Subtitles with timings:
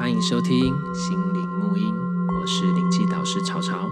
[0.00, 1.94] 欢迎收听心灵沐音，
[2.34, 3.86] 我是灵气导师潮潮，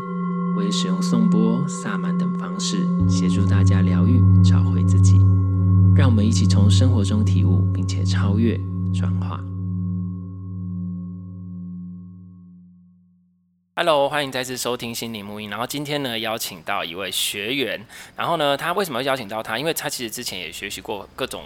[0.56, 5.18] 我也使用颂钵、萨满等方式协助大家疗愈、找回自己。
[5.94, 8.58] 让我们一起从生活中体悟，并且超越、
[8.94, 9.38] 转化。
[13.76, 15.50] Hello，欢迎再次收听心灵沐音。
[15.50, 17.86] 然后今天呢，邀请到一位学员。
[18.16, 19.58] 然后呢，他为什么要邀请到他？
[19.58, 21.44] 因为他其实之前也学习过各种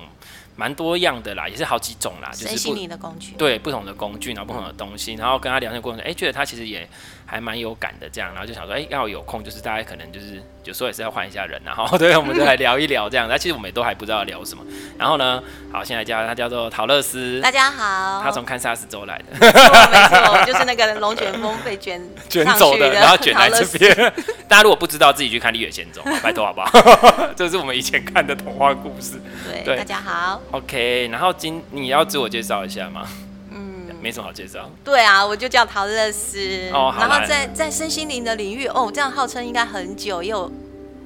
[0.57, 3.33] 蛮多样的啦，也是好几种啦，就是心灵的工具。
[3.39, 5.15] 对，不同的工具，然后不同的东西。
[5.15, 6.89] 然后跟他聊天过程中，哎，觉得他其实也
[7.25, 8.31] 还蛮有感的，这样。
[8.33, 13.27] 然后就想说，哎，要有空，就是大家可能就是有时候也是要换一下人，然后对，我们就来聊一聊这样。
[13.29, 14.63] 那其实我们也都还不知道要聊什么。
[14.99, 17.41] 然后呢，好，现在叫他叫做陶乐斯。
[17.41, 18.21] 大家好。
[18.23, 19.25] 他从堪萨斯州来的。
[19.41, 22.03] 没错，就是那个龙卷风被卷。
[22.29, 24.13] 卷走的，然后卷来这边。
[24.49, 26.71] 大家如果不知道，自己去看《绿野仙踪》，拜托好不好？
[27.35, 29.21] 这是我们以前看的童话故事。
[29.51, 30.42] 对，对大家好。
[30.51, 33.07] OK，然后今你要自我介绍一下吗？
[33.51, 34.69] 嗯，没什么好介绍。
[34.85, 36.71] 对啊，我就叫陶乐斯。
[36.73, 40.51] 哦，然后在在身心灵的领域，哦，这样号称应该很久，也有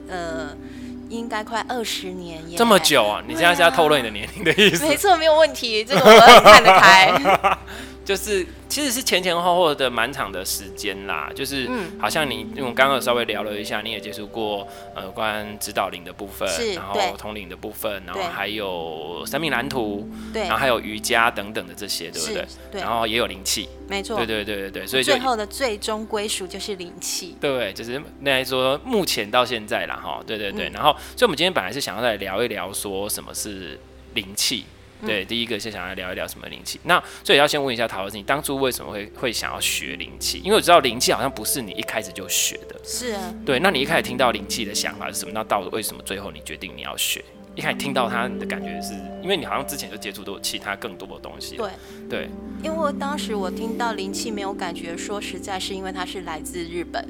[0.08, 0.48] 呃，
[1.08, 2.42] 应该快二十年。
[2.56, 3.22] 这么久啊？
[3.26, 4.86] 你现在是要透露你的年龄的意思？
[4.86, 7.12] 没错，没有问题，这个我很看得开。
[8.06, 11.68] 就是其实是前前后后的蛮长的时间啦，就是
[11.98, 22.46] 好像你，因为我刚刚稍微聊了一下，你也接触过呃关指导灵的部分，然后统领的部分，然后还有生命蓝图，对，然后还有瑜伽等等的这些，对不对？
[22.70, 33.76] 对，然后也有灵气，没错，对对对对对，所以最后的最终归属就是灵气，对，就是那来说目前到现在啦哈，对对对，然后所以我们今天本来是想要来聊一聊说什么是
[34.14, 34.64] 灵气。
[35.04, 36.80] 对，第一个是想要聊一聊什么灵气。
[36.84, 40.40] 那所以要先问一下陶老师，你当初为什么会会想要学灵气？
[40.44, 42.80] 因为我知道灵气好像不是你一开始就学的。
[42.84, 43.34] 是啊。
[43.44, 45.32] 对，那你一开始听到灵气的想法是什么？
[45.34, 47.24] 那到底为什么最后你决定你要学？
[47.54, 51.56] 一开始听到它，你的感觉是因为你好像之前就接触到其他更多的东西。
[51.56, 51.70] 对
[52.08, 52.28] 对。
[52.62, 57.06] 因为当时我听到灵气没有感觉，说实在是因为它是来自日本。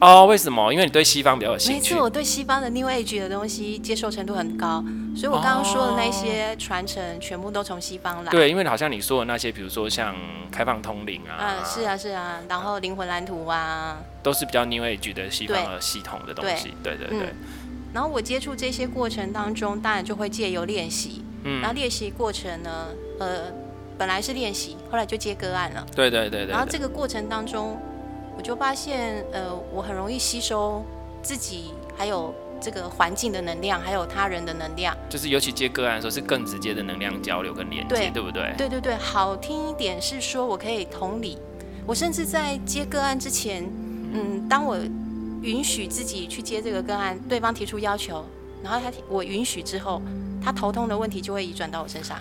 [0.00, 0.72] 哦，为什么？
[0.72, 1.92] 因为你对西方比较有兴趣。
[1.92, 4.82] 没错，我对西方的 New Age 的东西接受程度很高，
[5.14, 8.30] 所以我刚刚说的那些传承全部都从西方来。
[8.30, 10.16] 对，因为好像你说的那些，比如说像
[10.50, 16.72] 开放通灵啊，嗯，是啊是啊，然后灵魂蓝图啊，都是比较 New Age 的西方的系统的东西。
[16.82, 17.34] 对对对。
[17.92, 21.22] 然后我接触这些过程当中，当然就会借由练习。
[21.44, 21.60] 嗯。
[21.60, 22.86] 然后练习过程呢，
[23.18, 23.52] 呃，
[23.98, 25.86] 本来是练习，后来就接个案了。
[25.94, 26.52] 对对对对。
[26.52, 27.78] 然后这个过程当中。
[28.40, 30.82] 我就发现，呃，我很容易吸收
[31.22, 34.96] 自己，还有这个环境的能量，还有他人的能量。
[35.10, 38.54] 就是尤其接个案的时候，是更直接的能量交流跟连接，对，对不对？
[38.56, 41.36] 对对对，好听一点是说我可以同理。
[41.86, 43.62] 我甚至在接个案之前，
[44.14, 44.78] 嗯，当我
[45.42, 48.24] 允许自己去接这个个案，对方提出要求，
[48.62, 50.00] 然后他我允许之后，
[50.42, 52.16] 他头痛的问题就会移转到我身上。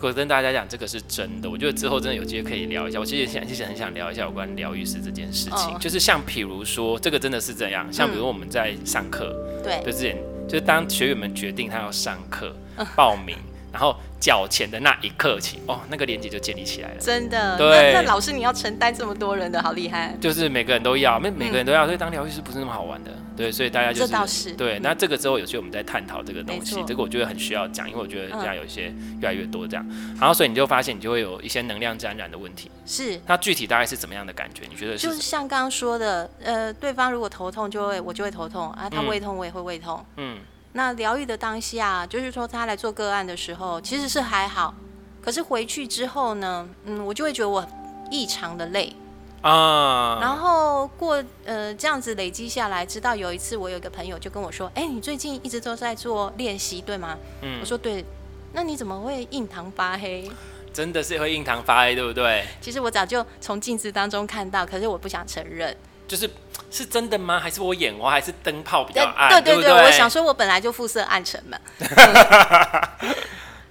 [0.00, 1.50] 我跟大家讲，这个是真的。
[1.50, 3.00] 我觉得之后真的有机会可以聊一下。
[3.00, 5.72] 我其实想，其实很想聊一下有关疗愈师这件事情。
[5.72, 5.80] Oh.
[5.80, 7.92] 就是像，比如说，这个真的是这样。
[7.92, 10.16] 像，比如我们在上课，对，就之前，
[10.46, 12.54] 就是当学员们决定他要上课，
[12.94, 13.36] 报名，
[13.78, 13.96] 然后。
[14.20, 16.96] 缴钱的那一刻起，哦，那个连接就建立起来了。
[16.98, 17.92] 真的，对。
[17.92, 20.12] 那，那老师你要承担这么多人的好厉害。
[20.20, 23.12] 就是每个人都要，每每个人都要，所以当疗愈师不是那么好玩的。
[23.36, 24.08] 对，所以大家就是。
[24.08, 24.52] 这倒是。
[24.54, 26.82] 对，那这个之后有机会我们在探讨这个东西。
[26.84, 29.88] 这个我觉得很需要讲，因为我觉得现在有一些越来越多这样。
[30.18, 32.68] 然后所以你就发现你就会有一些能量沾染的问题。
[32.84, 33.20] 是。
[33.24, 34.64] 那具体大概是怎么样的感觉？
[34.68, 35.06] 你觉得是？
[35.06, 40.04] 就是像刚刚说的，呃，对方如果头痛就会我就会头痛啊，他胃痛我也会胃痛。
[40.16, 40.38] 嗯。
[40.78, 44.72] 那疗愈的当下，就是说他来做个案的时候，其实是还好。
[45.20, 47.66] 可是回去之后呢，嗯，我就会觉得我
[48.12, 48.94] 异常的累
[49.42, 50.20] 啊。
[50.20, 58.04] 然后过呃这样子累积下来，直到有一次我有一个朋友就跟我说：“哎，你最近一直都在做练习，对吗？”嗯，我说对。
[58.52, 60.30] 那你怎么会印堂发黑？
[60.72, 62.46] 真的是会印堂发黑，对不对？
[62.60, 65.76] 其实我早就从镜子当中看到，可是我不想承认。
[66.06, 66.30] 就是
[66.70, 67.38] 是真的吗？
[67.40, 68.10] 还是我眼花？
[68.10, 69.42] 还是灯泡比较暗？
[69.42, 71.58] 对对对，我想说，我本来就肤色暗沉嘛。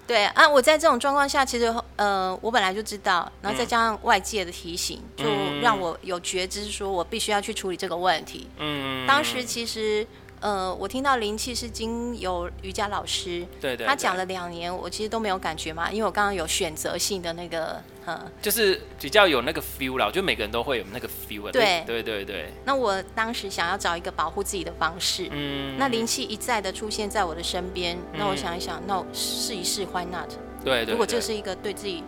[0.07, 8.49] 对啊，我在这种状况下，其实呃，我本来就知道，然后再加上外界的提醒，嗯、就让我有觉知，说我必须要去处理这个问题。
[8.57, 10.05] 嗯，当时其实。
[10.47, 21.83] 呃，我听到灵气是经由瑜伽老师，对，对对，他讲了两年，我其实都没有感觉嘛，因为我刚刚有选择性的那个，呃，就是比较有那个 feel 啦，我觉得每个人都会有那个 feel，对。
[21.85, 22.53] 对对对。
[22.63, 30.29] 那我当时想要找一个保护自己的方式，嗯，那灵气一再的出现在我的身边，嗯，那我想一想，那我试一试，why not？
[30.63, 32.01] 对，对，对，如果这是一个对自己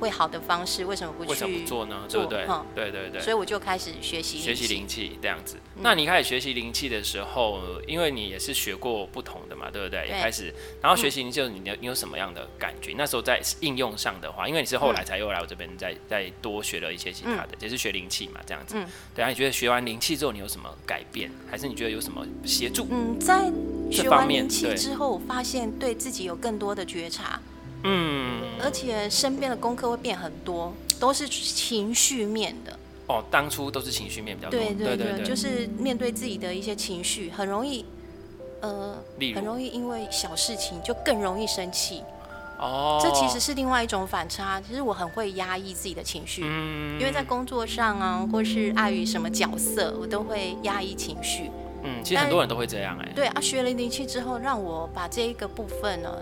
[0.00, 1.30] 会好的方式，为什么不去？
[1.30, 2.04] 为什么不做呢？
[2.08, 2.44] 对不对？
[2.48, 3.20] 嗯，对对对。
[3.20, 5.56] 所以我就开始学习学习灵气这样子。
[5.76, 10.00] 嗯、那你开始学习灵气的时候，因为你也是学过不同的嘛，对不对？
[10.00, 10.52] 对也开始，
[10.82, 12.92] 然后学习灵气，你有你有什么样的感觉？
[12.92, 18.74] 嗯、那时候在应用上的话，因为你是后来才又来我这边再再多学了一些其他的，嗯、也是学灵气嘛，这样子。
[18.78, 18.86] 嗯。
[19.14, 21.30] 对啊，你觉得学完灵气之后，你有什么改变？
[21.50, 22.86] 还是你觉得有什么协助？
[22.90, 23.52] 嗯，在
[23.90, 27.38] 学完灵气之后，我发现对自己有更多的觉察。
[27.84, 32.78] 嗯，而且身边的功课会变很多，都是情绪面的。
[33.06, 34.58] 哦，当初都是情绪面比较多。
[34.58, 37.84] 对对对，就是面对自己的一些情绪，很容易，
[38.60, 38.96] 呃，
[39.34, 42.02] 很容易因为小事情就更容易生气。
[42.58, 44.60] 哦，这其实是另外一种反差。
[44.60, 51.50] 其实我很会压抑自己的情绪，嗯，因为在工作上啊，或是碍于什么角色，我都会压抑情绪。
[51.82, 53.12] 嗯，其实很多人都会这样哎、欸。
[53.14, 56.14] 对啊，学了灵气之后，让我把这一个部分呢。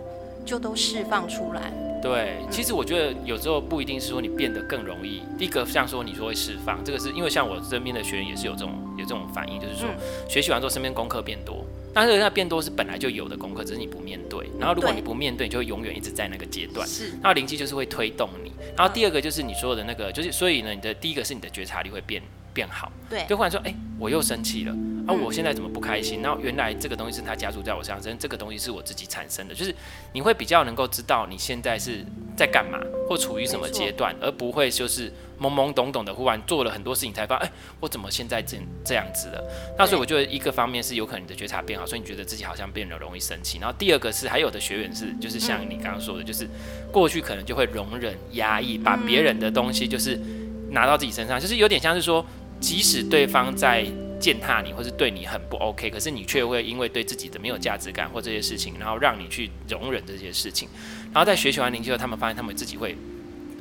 [0.49, 1.71] 就都释放出来。
[2.01, 5.21] 对，其实我觉得有时候不一定是说你变得更容易。
[5.37, 9.89] 第一个像说你说会释放，这个是因为像我身边的学员也是有这种有这种反应，就是说
[10.29, 14.49] 学习完之后身边功课变多，但是那变多是本来就有的功课，只是你不面对。
[14.59, 16.87] 然后如果你不面对，你就会永远一直在那个阶段。
[16.87, 17.13] 是。
[17.21, 18.53] 那灵气就是会推动你。
[18.77, 22.23] 然后第二个就是你说的那个，就是所以呢，你的第一个是你的觉察力会变。
[22.59, 24.73] 变好，对，就忽然说，哎、欸，我又生气了，
[25.07, 26.21] 啊，我现在怎么不开心？
[26.21, 29.73] 然后原来这个东西是他加注在我身上，这个东西是我自己产生的，就是
[30.13, 32.05] 你会比较能够知道你现在是
[32.37, 35.09] 在干嘛，或处于什么阶段，而不会就是
[35.41, 39.41] 懵懵懂懂的，忽然做了很多事情才发现，哎、欸，我怎么现在这这样子了？
[39.79, 43.59] 那所以我觉得一个方面是有可能你的觉察变好，所以你觉得自己好像变得容易生气。
[43.61, 46.49] 然后第二个是还有的学员是，就是像你刚刚说的，就是
[46.91, 50.19] 过去可能就会容忍压抑，把别人的东西就是
[50.73, 52.27] 拿到自己身上，就是有点像是说。
[52.61, 53.87] 即使对方在
[54.21, 60.69] 践踏你，或是对你很不 OK，可是你却会因为对自己的没有价值感或这些事情，然后让你去容忍这些事情。
[61.13, 62.97] 然后在学习完灵气后，他们发现他们自己会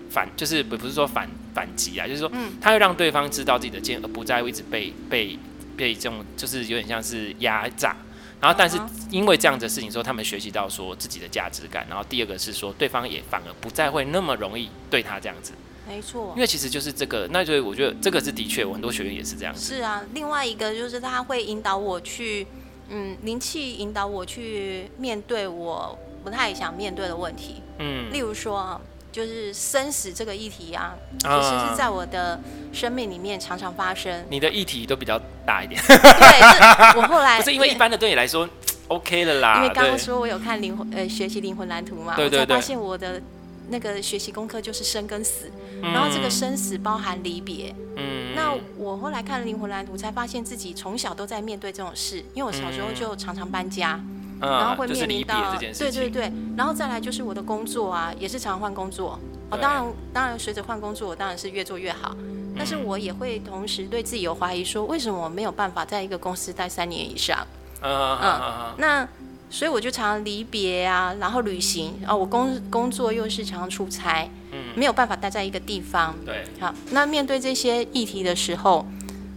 [0.09, 5.37] 反，就是不不是说反反击啊，就是说，他会让对方知道自己的贱，而不再会一直被被
[5.75, 7.95] 被这种，就是有点像是压榨。
[8.39, 8.79] 然后，但是
[9.09, 11.85] 因为这样的事情之后，他们学习到说自己的价值感。
[11.89, 15.53] 然后第二个是说，对方也反而不再会那么容易对他这样子。
[15.87, 19.55] 没错，因为其实就是这个，那所以我觉得这个是的确，我很多学员也是这样。
[19.55, 22.45] 是啊，另外一个就是他会引导我去，
[22.89, 27.61] 嗯，灵气引导我去面对我不太想面对的问题。
[27.79, 28.81] 嗯，例如说啊，
[29.11, 32.39] 就是生死这个议题啊，其实是在我的
[32.73, 34.25] 生命里面常常发生。
[34.29, 35.81] 你的议题都比较大一点。
[35.87, 38.47] 对，是我后来 不是因为一般的对你来说
[38.89, 39.57] OK 了啦。
[39.57, 43.21] 因为刚刚说我有看灵魂呃学习灵魂蓝图嘛，对对对，我才发现我的。
[43.69, 47.75] 那个学习功课就是生跟死，嗯、然后这个生死包含离别。
[47.95, 53.99] 嗯，那我后来看了灵魂蓝图，才发现自己从小都在面对这种事，因为我小时候就常常搬家，
[54.41, 59.19] 嗯、然后会面临到、嗯就是、对对对，然后再来就是我的工作啊，也是常常换工作。
[59.49, 62.15] 哦，当然当然随着换工作，我当然是越做越好，
[62.57, 67.45] 但是我也会同时对自己有怀疑，说为什么我没有办法在一个公司待三年以上？
[67.81, 69.07] 嗯嗯，那。
[69.49, 76.15] 所以我就常常离别啊，然后旅行啊，我工工作又是常常出差，嗯，没有办法待在一个地方。
[76.25, 78.85] 对，好，那面对这些议题的时候，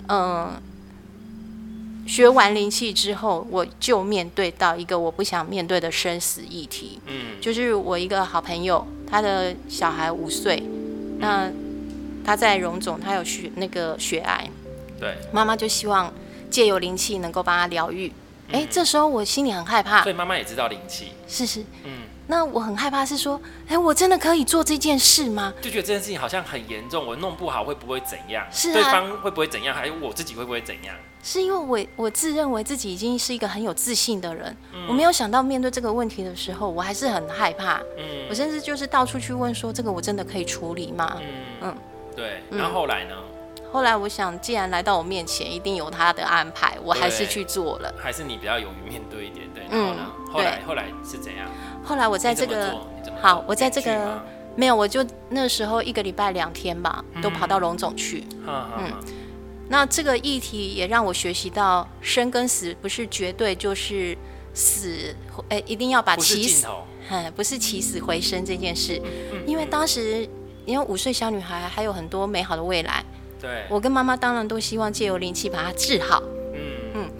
[0.08, 0.60] 嗯，
[2.06, 6.98] 学完灵气之后，我就面对到一个我不想面对的生死议题。
[7.06, 10.60] 嗯，就是我一个好朋友，他的小孩五岁，
[11.18, 11.48] 那
[12.24, 14.50] 他在荣总，他有血那个血癌，
[14.98, 16.12] 对，妈妈就希望
[16.50, 18.12] 借由灵气能够帮他疗愈。
[18.52, 25.52] 哎，这时候我心里很害怕，所以妈妈也知道灵气，是是，嗯，那我很害怕是说，哎，我真的可以做这件事吗？
[25.60, 28.46] 就觉得这件事情好像很严重，我弄不好会不会怎样？
[28.50, 29.74] 是啊，对方会不会怎样？
[29.74, 30.94] 还有我自己会不会怎样？
[31.22, 41.18] 是因为我我自认为自己已经是一个很有自信的人，嗯，我没有想到面对这个问题的时候，我还是很害怕，嗯，我甚至就是到处去问说，这个我真的可以处理吗？
[41.20, 41.26] 嗯
[41.62, 41.76] 嗯，
[42.16, 43.14] 对，然后后来呢？
[43.72, 47.94] 后来我想，既然来到我面前，一定有他的安排，我还是去做了。
[47.96, 49.62] 还是你比较勇于面对一点，对。
[49.70, 50.10] 然后呢？
[50.18, 51.46] 嗯、后来后来是怎样？
[51.84, 52.76] 后来我在这个
[53.22, 54.20] 好，我在这个
[54.56, 58.24] 没有，我就那时候一个礼拜两天吧，都跑到龙总去。
[58.44, 58.92] 嗯嗯。
[59.68, 64.18] 那这个议题也让我学习到，生跟死不是绝对就是
[64.52, 65.14] 死，
[65.48, 66.66] 哎、欸，一定要把起死，
[67.08, 69.00] 嗯， 不是起死回生这件事。
[69.04, 70.28] 嗯、因为当时
[70.66, 73.04] 因为五岁小女孩还有很多美好的未来。
[73.40, 76.22] 对，我跟妈妈当然都希望借由灵气把它治好。
[76.54, 76.60] 嗯。
[76.94, 77.10] 嗯，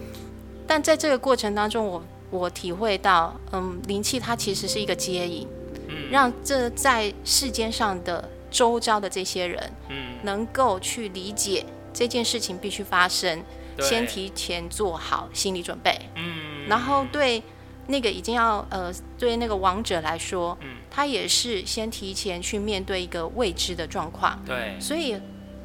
[0.67, 5.47] 但在这个过程当中，我我体会到，嗯，灵气它其实是一个接引，
[5.89, 13.43] 嗯，让这在世间上的周遭的这些人，嗯，能够去理解这件事情必须发生，
[13.79, 15.99] 先提前做好心理准备。
[16.17, 17.43] 嗯，然后对
[17.87, 24.41] 那个已经要呃，对那个亡者来说，嗯，他也是先提前去面对一个未知的状况。
[24.47, 25.17] 对，所以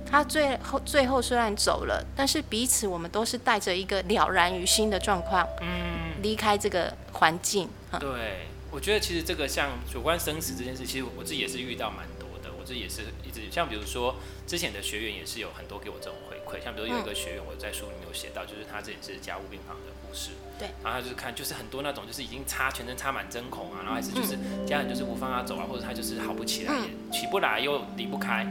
[0.10, 7.68] 他最后最后虽然走了，但是彼此我们都是带着一个了然于心的状况，嗯，离开这个环境。
[8.00, 12.50] 对，我觉得其实这个像有关生死这件事，其实我自己也是遇到蛮多的。
[12.60, 14.16] 我自己也是一直像比如说
[14.48, 20.32] 之前的学员也是有很多给我这种回馈，像比如有一个学员我在书里面有写到，就是他这也是家务病房的护士。
[20.58, 28.46] 对，然后他就是看，就是很多那种，就是已经插全身插满针孔啊，然后还是就是家人就是不放他走啊，或者他就是好不起来，也起不来又离不开。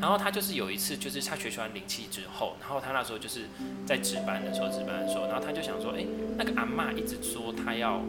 [0.00, 3.46] 然后他就是有一次，就是他学习完灵气之后，然后他那时候就是
[3.86, 6.04] 在值班的时候，值班的时候，然后他就想说，哎，
[6.36, 8.02] 那个阿嬷一直说他要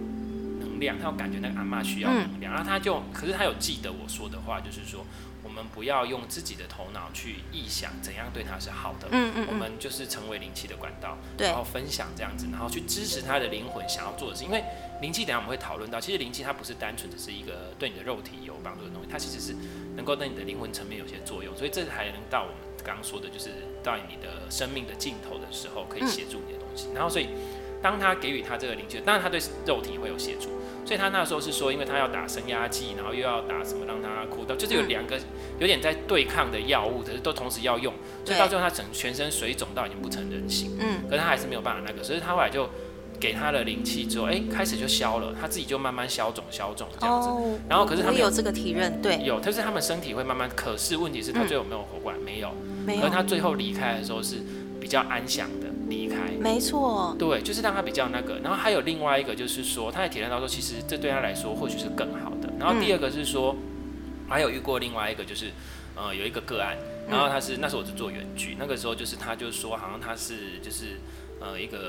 [0.60, 5.05] 能量，他要感觉那个阿嬷需要能量，然后他就，可是他有记得我说的话，就是说。
[5.41, 14.43] 我们不要用自己的头脑去臆想怎样对他是好的，嗯嗯，我们就是成为灵气的管道，对，然后分享这样子，然后去支持他的灵魂想要做的事。
[14.43, 14.62] 因为
[15.01, 19.55] 灵气，等下我们会讨论到，其实灵气它不是单纯只是一个对你的肉体有帮助的东西，它其实是
[20.00, 21.51] 能够对你的灵魂层面有些作用。
[21.58, 23.50] 所以这还能到我们刚刚说的，就是
[23.84, 26.88] 到你的生命的尽头的时候，可以协助你的东西。
[26.96, 27.27] 然后，所以
[27.84, 29.38] 当他给予他这个灵气，当然他对
[29.68, 30.48] 肉体会有协助。
[30.86, 35.20] 所以他那时候是说，因为他要打升压剂，然后又要打什么让他哭到，就是有两个
[35.60, 37.94] 有点在对抗的药物，可是都同时要用，
[38.25, 40.75] 所以到最后他整全身水肿到已经不成人形。
[40.79, 42.68] 嗯，可是他还是没有办法那个，所以他后来就
[43.19, 47.27] 给他的灵气之后，哎，开始就消了，他自己就慢慢消肿消肿这样子。
[47.27, 52.51] 哦，然后可是他们有，有这个体认，对，有，但是他们身体会慢慢，可是问题是他最后没有活过来，没有，
[52.85, 54.38] 没有，而他最后离开的时候是
[54.79, 55.67] 比较安详的。
[55.89, 58.38] 离开，没错，对，就是让他比较那个。
[58.43, 62.47] 然后还有另外一个，就是说，他也体验到说，其实这对他来说或许是更好的。
[62.59, 65.47] 然后第二个是说，嗯、还有遇过另外一个，就是
[65.95, 66.77] 呃，有一个个案，
[67.09, 70.99] 然后他是那时候我是做远距，那个时候就是他就说，好像他是就是
[71.41, 71.79] 呃一个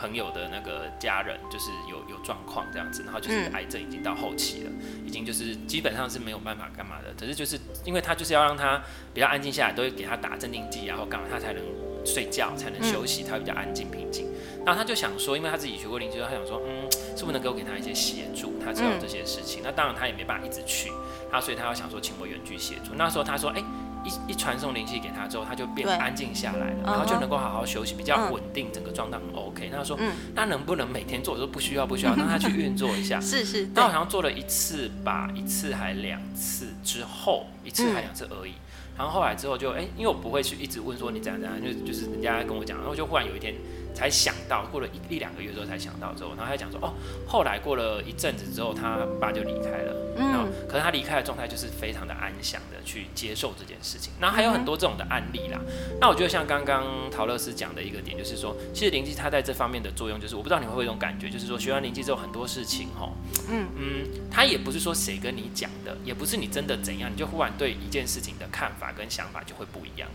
[0.00, 4.70] 朋友的那个家人，就是有有状况这样子，然后就是癌症已经到后期了，
[5.04, 7.12] 已经就是基本上是没有办法干嘛的。
[7.18, 8.80] 可是就是因为他就是要让他
[9.12, 11.62] 比较安静下来，都会给他打镇定剂，然后干嘛他才能。
[12.02, 14.26] 睡觉才能休息，他会比较安静平静。
[14.64, 18.54] 然后他就想说，因为他自己学过灵修，他想说，嗯，是不是能够给他一些协助？
[18.58, 19.60] 他知道这些事情。
[19.62, 20.90] 那当然他也没办法一直去，
[21.30, 22.94] 他所以他要想说，请我远距协助。
[22.96, 23.62] 那时候他说，哎，
[24.04, 29.70] 一一传送灵气给他之后，他就变安静下来了，然后就能够好好休息，比较稳定，整个状态很 OK。
[29.70, 29.98] 他说，
[30.34, 31.34] 那能不能每天做？
[31.34, 33.20] 我说不需要，不需要，让他去运作一下。
[33.22, 33.68] 是是。
[33.74, 38.52] 那好像做了一次吧，一次还两次之后，一次还两次而已。
[38.96, 43.54] 然后后来之后就哎，因为我不会去一直问说你怎样怎样，就就是人家跟我讲，然后就忽然有一天
[43.94, 46.94] 才想到，过了一一两个月之后才想到之后，然后他讲说哦，
[47.26, 54.12] 后来过了一阵子之后，他爸就离开了，然后可是他离开的状态就是非常的安详的去接受这件事情。
[54.20, 55.58] 然后还有很多这种的案例啦。
[56.00, 63.10] 那我觉得像刚刚陶乐斯讲的一个点，就是说其实灵气它在这方面的作用，就是我不知道你会不会有一种感觉，就是说学完灵气之后很多事情哈，
[63.50, 68.90] 嗯嗯，他也不是说谁跟你讲的，也不是你真的怎样，你就忽然对一件事情的看法。
[68.90, 70.08] 跟想法就会不一样，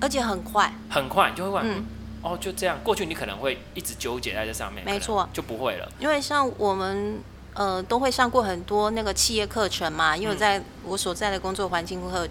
[0.00, 1.84] 而且很快，很快你就会问，嗯，
[2.22, 2.78] 哦，就这样。
[2.82, 5.90] 过去你可能会一直纠结在这上面，没错，就不会了。
[5.98, 7.18] 因为像我们
[7.54, 12.28] 呃都会上过很多那个企业课程嘛，因为在我所在的工作环境和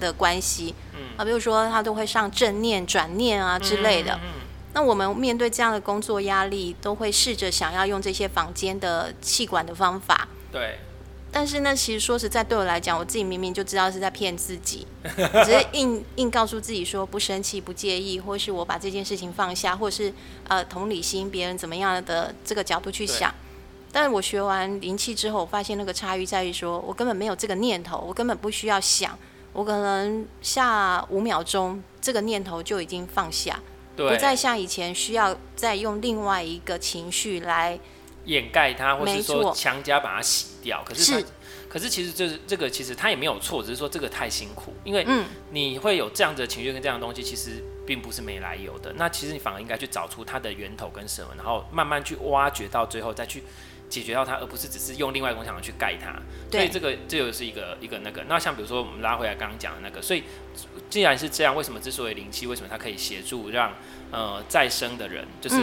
[0.00, 4.14] 的关系，嗯啊，比如说他都会上正念、转念啊之类的。
[4.14, 4.40] 嗯，嗯，
[4.74, 10.78] 那我们面对这样的工作压力，都会试着想要用这些房间的气管的方法，对。
[11.30, 14.86] 但是呢，其实说实在，对我来讲，我自己明明就知道是在骗自己，
[15.44, 20.12] 只是硬硬告诉自己说不生气、不介意，或是我把这件事情放下，或是
[20.48, 23.32] 呃同理心别人怎么样的这个角度去想。
[23.92, 29.16] 但是我学完灵气之后，我发现那个差异在于说，我根本没有这个念头，我根本不需要想，
[29.52, 33.60] 我可能下五秒钟，这个念头就已经放下，
[33.96, 37.78] 不再像以前需要再用另外一个情绪来。
[38.28, 40.84] 掩盖它，或是说强加把它洗掉。
[40.86, 41.24] 可是，是，
[41.66, 44.74] 可是其实就是这个，其实它也没有错，只是说这个太辛苦。
[44.84, 45.06] 因为
[45.50, 48.92] 你会有这样的情绪跟这样的东西，其实并不是没来由的。
[48.96, 53.42] 那其实你反而应该去找出它的源头跟什么，然后慢慢去挖掘到最后再去
[53.88, 56.12] 解决到它，而不是只是用另外一种想法去盖它。
[56.50, 58.22] 所以这个这又是一个一个那个。
[58.28, 60.24] 那像比如说我们拉回来刚刚讲的那个，所以
[60.90, 63.72] 既然是这样，为什么之所以灵气，为什么它可以协助让
[64.10, 65.56] 呃再生的人，就是。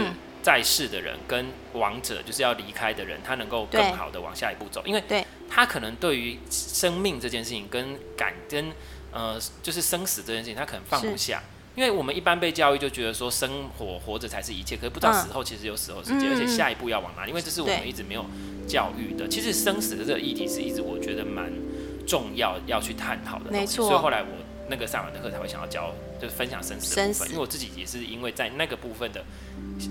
[0.46, 5.04] 嗯在世的人跟亡者，就是要离开的人，他能够更好的往下一步走，因为
[5.50, 8.72] 他可能对于生命这件事情跟感跟
[9.12, 11.42] 呃，就是生死这件事情，他可能放不下。
[11.76, 17.32] 因为我们一般被教育就觉得说生活活着才是一切，可是不知道死后其实有死后世界，而且下一步要往哪里？
[17.32, 18.24] 因为这是我们一直没有
[18.68, 19.28] 教育的。
[19.28, 21.52] 其实生死的这个议题是一直我觉得蛮
[22.06, 23.78] 重要要去探讨的东西。
[23.78, 29.24] 所以后来我那个上完的课才会想要教，就是分享生死的部分，因为我自己也是因为在那个部分的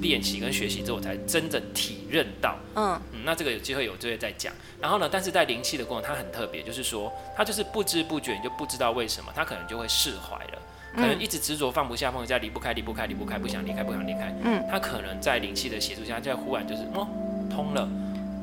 [0.00, 4.52] 练习跟学习之后，我才真正体认到，嗯嗯，那这个有机会有机会再讲。
[4.80, 10.62] 然后呢，但是在灵气的过程，它很特别，就是说，它就是不知不觉你就不知道为什么，它可能就会释怀了，
[10.94, 17.06] 可能一直执着放不下，放不下，离不开，离不开，离不开，不想离开，不想离开，嗯，它可能在灵气的协助下，就忽然就是哦
[17.50, 17.88] 通了。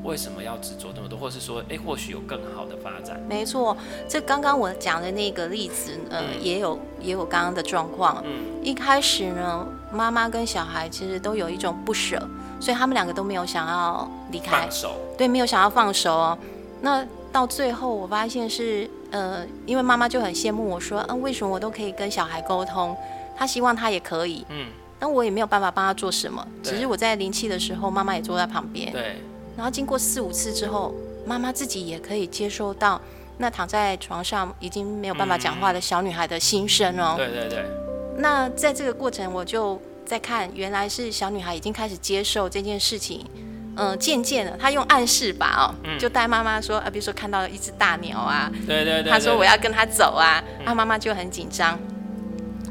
[0.02, 3.20] 为什么要执着那么多，或是说，哎，或许有更好的发展？
[3.28, 3.76] 没错，
[4.08, 8.20] 这刚刚我讲的那个例子，呃，嗯、也有也有刚刚的状况。
[8.26, 12.20] 嗯，一开始呢，妈妈跟小孩其实都有一种不舍，
[12.60, 16.38] 所以他们两个都没有想要离开，放手，对，没有想要放手哦。
[16.80, 22.96] 那到最后，我发现是，呃，因为妈妈就很羡慕我说，嗯、呃，为什么我都可以跟小孩沟通，
[23.36, 24.66] 他希望他也可以，嗯，
[24.98, 29.22] 那我也没有办法帮他做什么，只是我在灵气的时候，妈妈也坐在旁边，对。
[29.56, 30.94] 然后经过四五次之后，
[31.26, 33.00] 妈妈自己也可以接收到
[33.38, 37.14] 那躺在床上已经没有办法讲话的小女孩的心声哦。
[37.16, 37.64] 对对对。
[38.16, 43.24] 那在这个过程，我就在看，原来是小女孩已经开始接受这件事情。
[43.76, 51.78] 嗯，渐渐的，她用暗示吧，哦，就带妈妈说，啊，比如说看到了一只大鸟啊，对对对，她说我要跟她走啊，那妈妈就很紧张。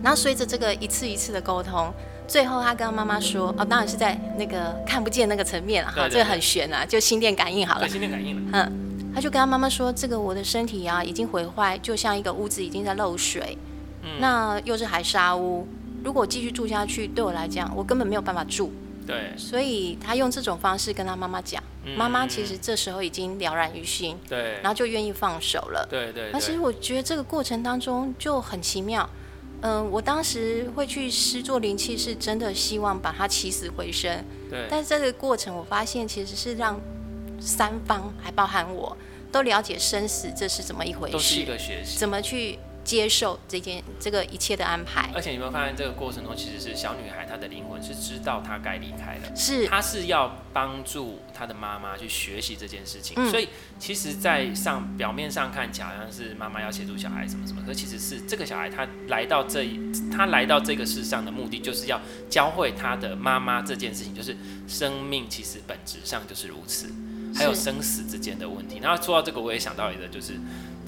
[0.03, 1.93] 然后随着这个一次一次的沟通。
[2.31, 8.41] 最后，他跟妈妈说：“哦，当然是在那个看不见那个层面了，哈，这个很悬啊，就心电感应好了。”心电感应了。
[8.53, 13.57] 嗯，他就跟他妈妈说：“这个我的身体啊，已经毁坏，就像一个屋子已经在漏水，
[14.03, 15.67] 嗯，那又是海沙屋，
[16.05, 18.71] 如果继续住下去，对我来讲，我根本没有办法住。
[19.05, 21.61] 对，所以他用这种方式跟他妈妈讲，
[21.97, 25.85] 妈妈其实这时候已经了然于心，对，然后就愿意放手了。
[25.89, 26.29] 对对。
[26.31, 29.09] 那其实我觉得这个过程当中就很奇妙。”
[29.61, 34.23] 嗯，我当时会去施做灵气，是真的希望把它起死回生。
[34.49, 34.67] 对。
[34.69, 36.79] 但是这个过程，我发现其实是让
[37.39, 38.95] 三方，还包含我，
[39.31, 42.57] 都了解生死这是怎么一回事，都是一个学习，怎么去。
[42.91, 53.15] 接受这件这个一切的安排，而且你有没有发现这个过程中，其实是小女孩她的灵魂是知道她该离开了，是她是要帮助她的妈妈去学习这件事情。
[53.15, 53.47] 嗯、所以
[53.79, 59.65] 其实，在上表面上看起来好像是妈妈要协助小孩什么什么，可其实是这个小孩他来到这
[60.11, 61.97] 他来到这个世上的目的，就是要
[62.29, 64.35] 教会他的妈妈这件事情，就是
[64.67, 66.93] 生命其实本质上就是如此，
[67.33, 68.79] 还有生死之间的问题。
[68.81, 70.33] 然后说到这个，我也想到一个就是。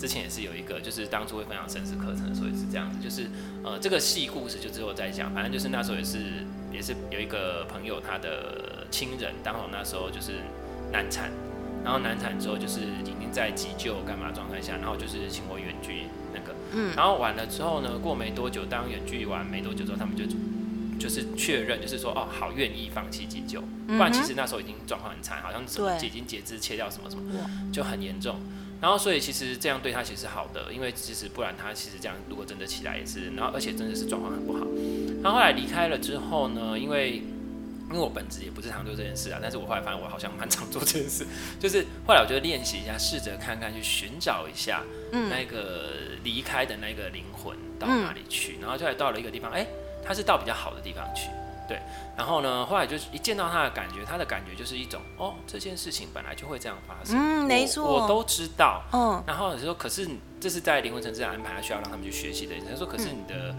[0.03, 3.25] 之前也是有一个，就是当初会分享生死课程的时候也是这样子，就是
[3.63, 6.17] 呃这个戏故事就之后再讲，反正就是那时候也是
[6.73, 10.43] 也是有一个朋友他的亲人，刚好那时候就是
[10.91, 11.32] 难产，
[11.86, 20.25] 然后难产之后就是已经在急救干嘛状态下，然后就是请我远距那个，嗯，然后完了之后呢，过没多久，当远距完没多久之后，他们就
[20.99, 28.36] 就是确认，就是说哦好愿意放弃急救，不然其实那时候已经状况很惨，好像什么已经截肢切掉什么什么，就很严重。
[28.84, 34.60] 然后，所以其实这样对他其实是好的，因为其实不然他其实这样如果真的起来也是，然后而且真的是状况很不好。
[35.24, 37.24] 然后后来离开了之后呢，因为
[37.89, 41.26] 因为我本职也不是常做这件事啊，但是我后来发现我好像蛮常做这件事，
[41.62, 44.84] 就是后来我就练习一下，试着看看去寻找一下
[45.30, 45.91] 那个
[46.22, 49.65] 离开的那个灵魂到哪里去，然后就来到了一个地方，哎，
[50.04, 51.30] 他是到比较好的地方去。
[51.67, 51.80] 对，
[52.17, 60.08] 然后呢，后来就是一见到他的感觉，他的感觉就是一种哦，这件事情本来就会这样发生，嗯，没错，我，我都知道，嗯，然后你说，可是
[60.39, 62.54] 这是在灵魂层次的安排，他需要让他们去学习的。
[62.69, 63.56] 他说，可是你的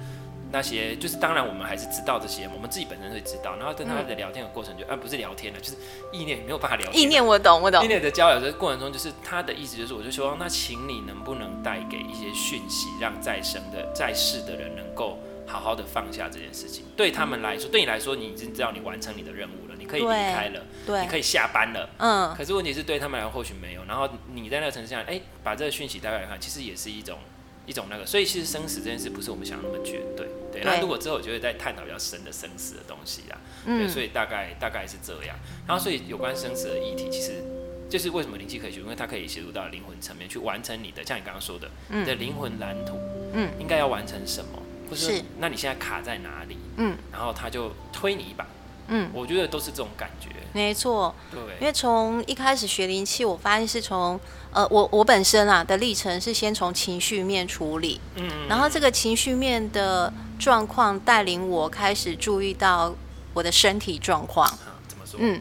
[0.52, 3.56] 那些，就是当然我们还是知道这些，我们自己本身会知道。
[3.56, 5.76] 然后跟他的聊天的过程就，啊，不是聊天了，就是
[6.12, 7.02] 意念没有办法聊天。
[7.02, 7.82] 意念我懂，我懂。
[7.82, 15.18] 意念的交流的过程中，就是他的意思就是，我就说，那请你能不能带给一些讯息，让在生的在世的人能够。
[15.46, 22.34] 好好的放下这件事情，对他们来说，对你来说，你已经知道你完成你的任务了，你可以离开了，对，你可以下班了，嗯。
[22.34, 23.84] 可是问题是对他们来说或许没有。
[23.84, 27.18] 然后你在那个城市上，哎，把这个讯息带来看，其实也是一种
[27.66, 28.06] 一种那个。
[28.06, 30.62] 所以其实生死这件事不是我们想的那么绝对，对。
[30.64, 33.88] 那如果之后我就会再探讨比较深的生死的东西啊，嗯。
[33.88, 35.36] 所以大概大概是这样。
[35.66, 37.44] 然后所以有关生死的议题，其实
[37.90, 42.98] 就是为什么灵气可以学，因为它可以协助到灵魂层面去完成你的，像你刚刚说的，你的灵魂蓝图，
[43.34, 44.62] 嗯，应该要完成什么？
[44.92, 46.58] 是，那你现在卡在哪里？
[46.76, 48.44] 嗯，然后他就推你一把。
[48.88, 50.28] 嗯，我觉得都是这种感觉。
[50.52, 54.20] 没错，对，因为从一开始学灵气，我发现是从
[54.52, 62.94] 呃，我我本身啊的历程是先从情绪面处理，嗯，然后这个情绪面的状况带领我开始注意到
[63.32, 64.46] 我的身体状况。
[64.46, 65.18] 啊，怎么说？
[65.18, 65.40] 嗯，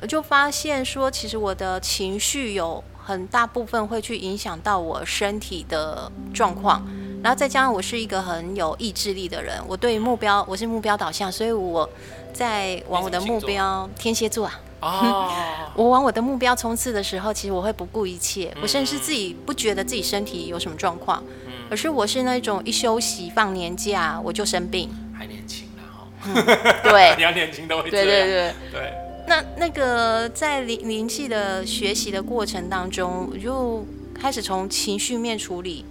[0.00, 6.88] 我就发现说，其实我的情绪有很大部分会去影响到我身体的状况。
[7.24, 11.88] 然后再加上我是一个很有意志力的人，我对目标我是目标导向，所以我
[12.34, 15.32] 在往我的目标天蝎座啊，哦，
[15.74, 26.34] 我往我的目标冲刺的时候，其实我会不顾一切，嗯、我甚至自己不觉得自己身体有什么状况，嗯、而是我是那种一休息放年假我就生病，还年轻了哈、嗯，
[26.84, 28.92] 对，你要年轻都会对对对对。
[29.26, 33.82] 那那个在灵灵气的学习的过程当中，我就
[34.14, 35.86] 开始从情绪面处理。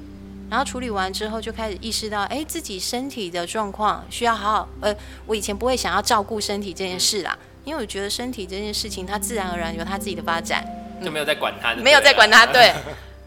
[0.54, 4.70] 然后处理完之后，就开始意识到，哎，自己身体的状况需要好好。
[4.82, 7.36] 呃，我以前不会想要照顾身体这件事啦，
[7.66, 10.64] 因为我觉得身体这件事情，它自然而然有它自己的发展，
[11.04, 12.46] 就没有在管它，没有在管它。
[12.54, 12.72] 对，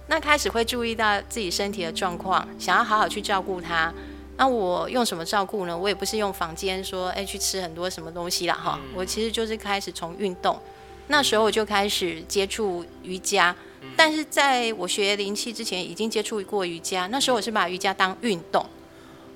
[0.06, 3.92] 那开始会注意到自己身体的状况，想要好好去照顾它。
[4.36, 5.76] 那我用什么照顾呢？
[5.76, 8.54] 我也不是用房间说，哎，去吃很多什么东西啦。
[8.54, 8.78] 哈。
[8.94, 10.56] 我其实就是开始从运动，
[11.08, 13.52] 那时候我就开始接触瑜伽。
[13.94, 17.06] 但是在我学灵气之前，已经接触过瑜伽。
[17.08, 18.64] 那时候我是把瑜伽当运动，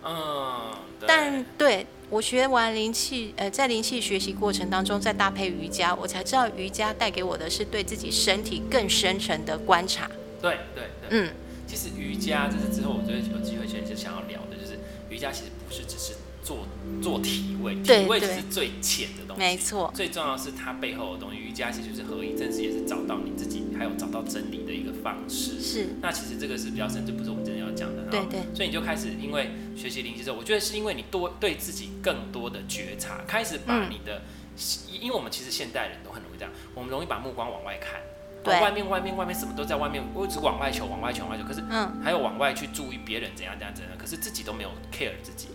[0.03, 0.73] 嗯，
[1.07, 10.11] 但对我学完灵气，呃，在灵气学习过程当中，再搭配瑜伽，我才知道瑜伽带给我的是对自己身体更深层的观察。
[10.41, 11.33] 对对对，嗯，
[11.67, 14.79] 其实瑜伽这是之后我觉得有机会其实就想要聊的，就是
[15.11, 16.15] 瑜伽其实不是只是。
[16.43, 16.67] 做
[17.03, 19.91] 做体位，体位只是最浅的东西，没错。
[19.95, 21.39] 最重要的是它背后的东西。
[21.39, 25.61] 瑜伽其实就是合一，正是也是找到你自己，还有找到真理的一个方式。
[25.61, 25.89] 是。
[26.01, 28.03] 那其实这个是比较深，这不是我们真的要讲的。
[28.11, 28.41] 对对。
[28.55, 38.01] 所以你就开始，因为学习灵气之后，我觉得是因为你多对自己更多的觉察，开始把你的，嗯、因为我们其实现代人都很容易这样，我们容易把目光往外看，
[38.45, 41.45] 对，外面外面外面什么都在外面，我一直往外求，往外求，往外求。
[41.45, 45.49] 可是，嗯，还有往外去注意别人怎样怎样怎样，可是自己都没有 care 自己。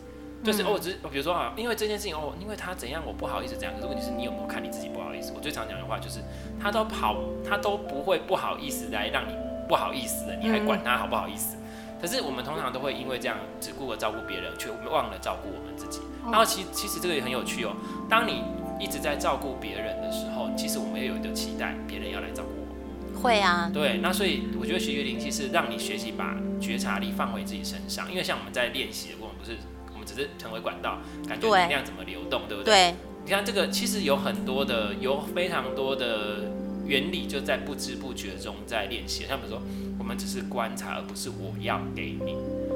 [0.45, 3.73] 就是哦，只是比如说啊，因为这件事情哦，因为他怎样，我不好意思怎样。
[3.75, 5.33] 可是问题是你有没有看你自己不好意思？
[5.35, 6.19] 我最常讲的话就是，
[6.61, 9.33] 他都跑，他都不会不好意思来让你
[9.67, 11.57] 不好意思的，你还管他好不好意思？
[11.99, 16.01] 可是我们通常都会因为这样只顾着照顾别人，却忘了照顾我们自己。
[16.25, 17.73] 然后其其实这个也很有趣哦。
[18.07, 18.43] 当你
[18.79, 23.21] 一直在照顾别人的时候，其实我们也有一个期待，别人要来照顾我。
[23.21, 23.71] 会啊。
[23.73, 29.57] 对，那所以我觉得学习灵气是让你学习把觉察力放回自己身上，因为像我们在练习的过程不是。
[30.05, 32.73] 只是成为管道，感觉能量怎么流动，对，对不对？
[32.73, 32.95] 对。
[33.25, 36.51] 你看这个，其实有很多的，有非常多的
[36.85, 39.25] 原理，就在不知不觉中在练习。
[39.27, 39.59] 像比如说，
[39.97, 42.35] 我们只是观察，而不是我要给你。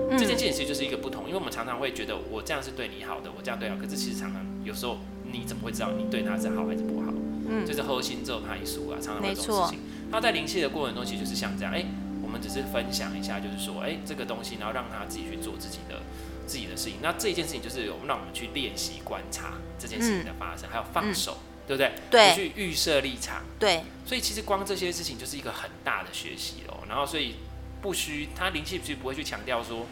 [0.10, 4.98] 嗯、这件事情其实就是一个不同，因为我们常常会觉得我这样是对你好的，我这样对好，可是其实常常有时候
[5.32, 7.14] 你怎么会知道你对他是好还是不好？
[7.48, 9.80] 嗯，就是后心咒怕一输啊，常常会这种事情。
[10.10, 11.86] 那在灵气的过程中，其实就是像这样，哎，
[12.24, 16.02] 我们只是分享一下，就是说，哎，这个东西，然后让他自己去做自己的。
[16.50, 21.94] 自己的事情，那这一件事情就是有让我们去练习观察这件事情的发生，嗯、还有放手，嗯、对不对？
[22.10, 23.84] 对，去预设立场，对。
[24.06, 26.80] 所以其实光这些事情就是一个很大的学习哦。
[26.90, 27.36] 然后所以
[27.80, 29.86] 不需他灵气不不会去强调说，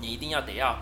[0.00, 0.80] 你一定要得要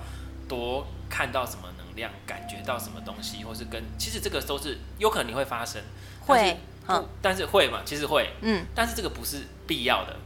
[0.49, 5.83] 多看到什么能量，感觉到什么东西，或是跟其实这个都是有可能你会发生，
[6.27, 6.57] 会，
[6.89, 7.83] 嗯，但是会嘛？
[7.85, 10.17] 其实会，嗯，但是这个不是必要的。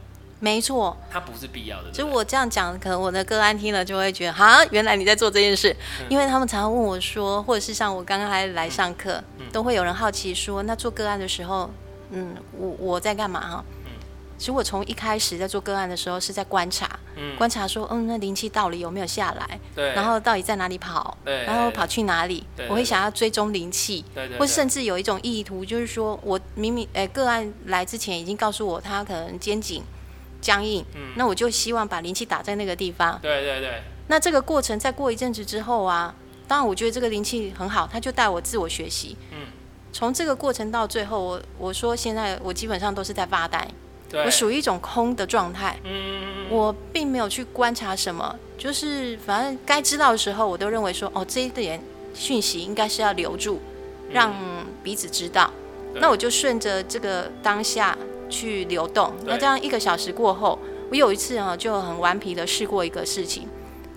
[0.41, 1.91] 没错，它不是必要的。
[1.91, 5.71] 就我这样讲，可能我的个案听了就会觉得，哈，原来你在做这件事。
[5.99, 11.69] 嗯、因为他们常常问我说，或者是像我刚刚还来上课，嗯、都会有人好奇说，那做个案的时候，
[12.09, 13.63] 嗯，我我在干嘛哈？
[13.85, 13.91] 嗯，
[14.35, 19.59] 其实我从一开始在做个案的时候是在观察，嗯、观察说，嗯，那灵气到底有没有下来？
[19.75, 21.15] 对，然后到底在哪里跑？
[21.23, 22.43] 对，然后跑去哪里？
[22.57, 29.83] 对，我会想要追踪灵气，对，对，对，或甚至有一种意图，就是说我明明，哎，个案来之前已经告诉我，他可能肩颈。
[30.41, 33.17] 僵硬，嗯，那我就希望把灵气打在那个地方。
[33.21, 33.83] 对对对。
[34.07, 36.13] 那这个过程再过一阵子之后啊，
[36.47, 39.15] 当然我觉得这个灵气很好，他就带我自我学习。
[39.31, 39.47] 嗯。
[39.93, 43.65] 从这个过程到最后，我我说现在我基本上都是在发呆，
[44.09, 45.79] 对我属于一种空的状态。
[45.83, 46.49] 嗯。
[46.49, 51.81] 我并没有去观察什么，就是反正该知道的时候，我都认为说，哦，这一点
[52.13, 53.61] 讯息应该是要留住，
[54.11, 54.33] 让
[54.83, 55.49] 彼此知道。
[55.93, 55.99] 嗯。
[56.01, 57.97] 那我就顺着这个当下。
[58.31, 60.57] 去流动，那这样一个小时过后，
[60.89, 63.47] 我有一次啊就很顽皮的试过一个事情，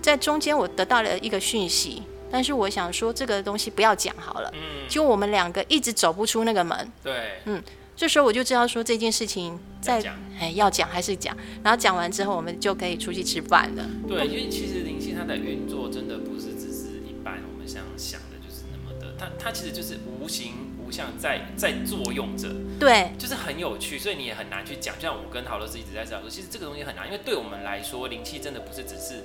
[0.01, 7.63] 在中间我得到了一个讯息，但是我想说这个东西不要讲好了，嗯，就我们两个一直走不出那个门，对，嗯，
[7.95, 10.13] 这时候我就知道说这件事情在讲。
[10.37, 13.85] 哎要讲还是讲，然后讲完之后我们就可以出去吃饭了。
[14.05, 20.74] 对，因为其实灵性它的运作真的不是只是一般我们想想的就是那么的，它它其实就是无形。
[20.85, 22.47] 不像在在作用着，
[22.79, 24.95] 对，就是很有趣，所以你也很难去讲。
[24.95, 29.23] 就像我跟陶乐斯一直在讲说，其实这个东西很难，因为对我们来说，灵气真的不是只是，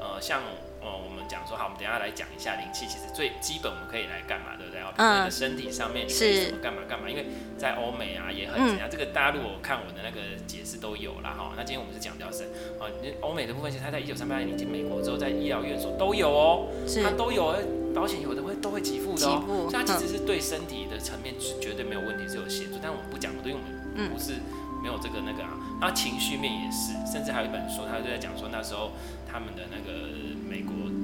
[0.00, 0.40] 呃，像
[0.82, 4.82] 哦，我们讲说好，我们等一下来讲一下灵气，其实最基本我们可以来干嘛，对不对？
[4.82, 11.34] 哦，比如说你的身体上面你可以什么干嘛干嘛，因为在欧美啊也很怎样，嗯、这个大家如果看我的那个解释都有啦。
[11.38, 11.54] 哈。
[11.56, 12.46] 那今天我们是讲比较深，
[12.78, 12.90] 哦，
[13.20, 16.66] 欧美的部分其实它在一九三八年进美国之后，在医疗院所都有哦，
[17.02, 17.54] 它都有，
[17.94, 24.34] 保险有的会都会给付的哦，所以它其实是对身体的层面是绝对没有问题，是有协助，但我们不讲，因为我们不是。
[24.82, 28.90] 没有这个那个啊，那情绪面也是，甚至还有一本书，他就在讲说那时候
[29.30, 30.31] 他们的那个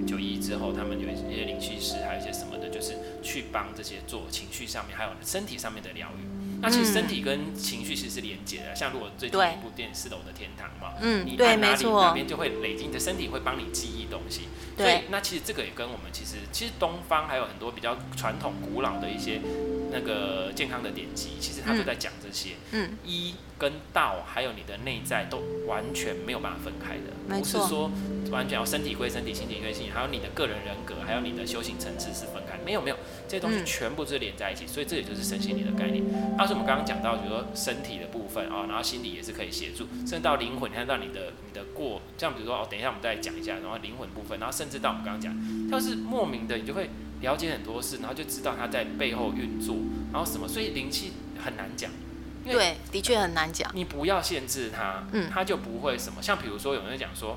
[0.09, 6.38] 九一之后，他们有一些灵气师，还有一些什么的，就是去帮这些做情绪上面，还有身体上面的疗愈。
[6.61, 14.49] 那其实身体跟情绪其实是连接的，像如果最近一部电视《四楼的天堂》嘛，嗯，你在哪里那边就会累积，你的身体会帮你记忆东西。
[14.77, 19.41] 对，所以那其实这个也跟我们其实其实东方还有很多比较传统古老的一些。
[19.91, 27.91] 那个健康的典籍，其实他都在讲这些，嗯，医跟道，还有你的内在都完全没有办法分开的，不是说
[28.31, 36.05] 完全要身体归身体，心体归心体，还有你的个人人格，还有你的修行层次是分开，没有没有，这些东西全部是连在一起，所以这也就是身心灵的概念。
[36.37, 45.33] 但是我们刚刚讲到，比如说身体的部分啊，然后心理也是可以协助，甚至到灵魂，你看到你的你的过，像比如说哦，等一下我们再讲一下，然后灵魂部分，然后甚至到我们刚刚讲，
[45.71, 46.89] 要是莫名的，你就会。
[47.21, 49.75] 了解很多事，然后就知道他在背后运作，
[50.13, 51.91] 然后什么，所以灵气很难讲。
[52.45, 53.69] 对，的确很难讲。
[53.75, 56.23] 你不要限制它，嗯，他就不会什么。
[56.23, 57.37] 像比如说，有人讲说，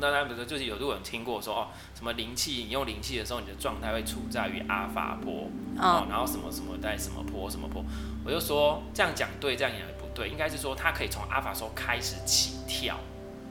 [0.00, 7.84] 那大家比如说，就是有人听过说，哦，什么灵气，你用灵气的时候，你的状态会处在于阿法波，哦，然后什么什么在什么波什么波，
[8.24, 12.96] 我就说这样讲对，这样也不对，应该是说它可以从阿法波开始起跳。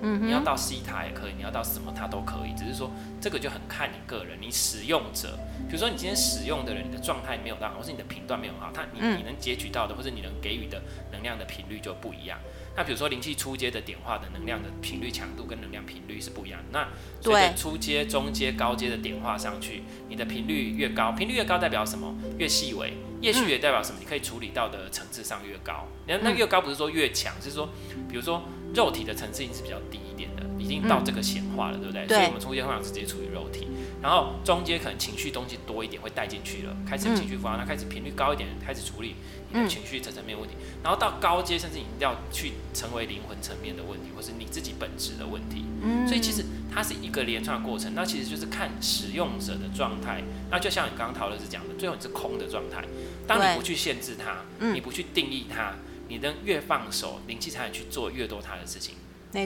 [0.06, 10.82] 嗯，你要到西塔也可以，你要到什么它都可以，只是说这个就很看你个人，你使用者，比如说你今天使用的人，你的状态没有到好，或是你的频段没有好，它你你能截取到的，或者你能给予的
[11.14, 12.38] 能量的频率就不一样。
[12.76, 16.66] 那比如说灵气初阶的点化的能量的频率强度跟能量频率是不一样的。
[16.72, 16.88] 那
[17.22, 22.16] 随着初阶、中阶、高阶的点化上去，你的频率越高，频率越高代表什么？
[22.38, 23.98] 越细微，越细也代表什么？
[24.00, 25.88] 你可以处理到的层次上越高。
[26.08, 27.70] 那那越高不是说越强，是说
[28.10, 28.44] 比如说。
[28.74, 32.08] 肉体的层次已经是比较低一点的，已经到这个显化了，嗯、对不对？
[32.08, 32.18] 对。
[32.18, 33.68] 所以我们初阶通常直接处于肉体，
[34.04, 39.16] 然后中间可能情绪东西多一点会带进去了，开始情绪发，那、嗯、开始频率高一点，开始处理
[39.50, 45.64] 你的情绪层层面问题，嗯、然后到高阶甚至你要去成为灵魂层面的问题，或是你自己本质的问题。
[45.82, 46.06] 嗯。
[46.06, 50.22] 所以其实它是一个连串的过程，那其实就是看使用者的状态。
[50.52, 52.84] 那就像你刚刚陶乐是讲的，最后你是空的状态，
[53.26, 54.42] 当你不去限制它，
[54.74, 55.74] 你不去定义它。
[56.10, 58.96] 你能越放手，灵气才能去做越多它的事情。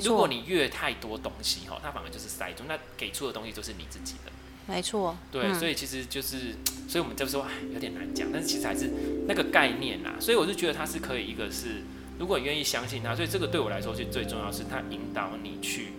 [0.04, 4.32] 如果你越太多东西哈，它反而就是塞住，那给出的东西就是你自己的。
[4.68, 5.18] 没错。
[5.32, 6.54] 对，嗯、所以其实就是，
[6.88, 8.92] 所以我们就说哎，有点难讲，但是其实还是
[9.28, 10.14] 那个概念啦。
[10.20, 11.84] 所以我就觉得它是可以，一个是
[12.20, 15.94] 如果你愿意相信它，所以这个对我来说是最重要，是它引导你去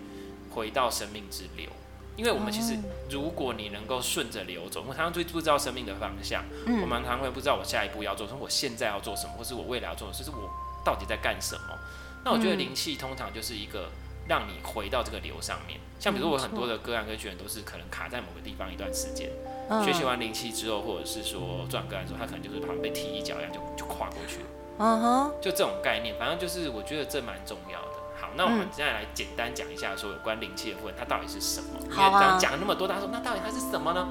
[0.51, 1.67] 回到生命之流。
[2.15, 2.77] 因为我们其实，
[3.09, 10.49] 如果你能够顺着流走，我常常最不知道生命的方向，嗯、我们常常会不知道我下一步要做什么，我现在要做什么，或是我未来要做什么，就，是我
[10.83, 11.79] 到底在干什么？
[12.25, 13.89] 那我觉得灵气通常就是一个
[14.29, 15.79] 让你回到这个流上面。
[15.99, 19.29] 像比如说我很多的个案跟学员都是可能卡在某个地方一段时间，
[19.69, 24.45] 嗯、学习完灵气之后，或者是说转个案之后，他可能就是好像被踢一脚一样就就跨过去了。
[24.77, 27.97] 嗯哼，就这种概念，反正就是我觉得这蛮重要的。
[28.21, 31.79] 好那我们现在来简单讲一下，说有关灵气的部分，它到底是什么？
[31.89, 32.37] 好啊。
[32.39, 34.07] 讲了那么多，大家说那到底它是什么呢？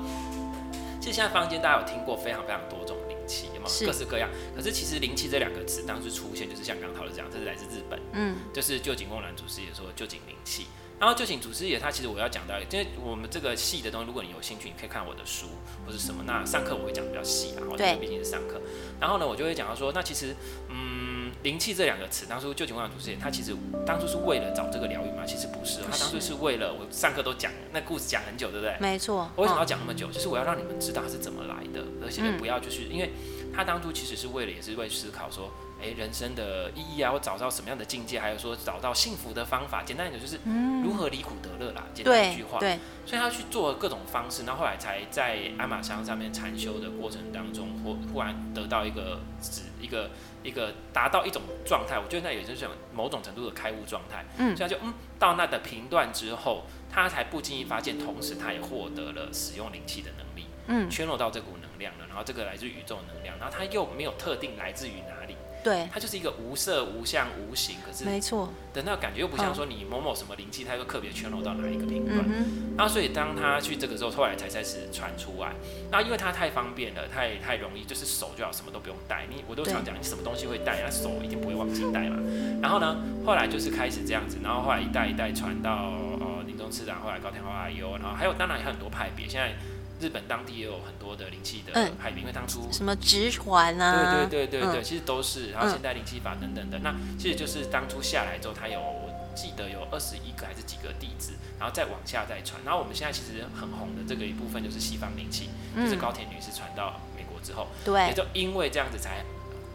[1.01, 2.98] 其实现在坊间大家有听过非常非常多种灵
[3.29, 3.87] 气，有没有？
[3.87, 4.29] 各式各样。
[4.57, 10.67] 可是其实灵气这两个词当时出现，就是像刚刚讨论这样，这是来自日本，嗯，就是旧井贡男祖师爷说旧井灵气。
[10.99, 15.47] 然后旧井祖师爷他其实我要讲到，因为我们这个细的东西，如果你有兴趣，你可以看我的书
[15.87, 16.25] 或者什么。
[16.27, 18.61] 那上课我会讲的比较细，然后因为毕竟是上课。
[18.99, 20.35] 然后呢，我就会讲到说，那其实
[20.69, 21.08] 嗯。
[21.43, 23.55] 灵气这两个词，当初旧情况主持人他其实
[23.87, 25.25] 当初是为了找这个疗愈嘛？
[25.25, 28.77] 其实不是，他当初是为了我上课都讲那故事讲很久，对不对？
[28.81, 29.31] 没错。
[29.37, 30.09] 我为什么要讲那么久？
[30.11, 33.13] 就是我要让你们知道他是怎么来的，而且不要就是因为
[33.55, 39.85] 他当初其实是为了也是为思考说，哎，人生的意义啊，我找到什么样的境界，还有说找到幸福的方法。
[39.85, 40.41] 简单一点就是
[40.83, 42.59] 如何离苦得乐啦，简单一句话。
[42.59, 42.79] 对。
[43.07, 50.11] 所以他去做各种方式，然后后来才在鞍马山上面禅修的过程当中，忽忽然得到一个指一个。
[50.43, 54.25] 一个达到一种状态，我觉得那也就是某种程度的开悟状态。
[54.39, 60.47] 嗯，所以他就嗯到那的频段之后，他才不经意发现，同时他也获得了使用灵气的能力。
[60.67, 65.28] 嗯，圈落到这股能量了，然后这个来自宇宙能量，然后他又没有特定来自于哪里。
[65.63, 72.19] 对，它就是一个无色无相无形，可是没错的那个感觉又不像说你某某什么灵气，它又特别圈落到哪一个频段。
[72.27, 75.53] 嗯，然后所以当他去这个时候，后来才开始传出来。
[75.91, 79.27] 那因为它太方便了，太太容易，就是手就好，什么都不用带。
[79.29, 82.17] 你我都常讲，你什么东西会带，啊手一定不会忘记带嘛。
[82.63, 89.29] 然后呢，后来就是开始这样子，然后后来一代一代传到呃林宗次长，后来高天华阿优，然后还有当然有很多派别。
[89.29, 89.55] 现在
[90.01, 95.51] 日本当地也有很多的灵气的派别，嗯、因为当初什么直传啊，对对对对对，嗯、其实都是。
[95.51, 102.61] 然后现代灵气法等等的，嗯、那其实就是当初下来之后，他有我记得有二十一个还是几个弟子，然后再往下再传。
[102.65, 109.25] 然后我们现在其实很红的这个一部分就是西方灵气，嗯、就是高田女士传到美国之后，对，也就因为这样子才。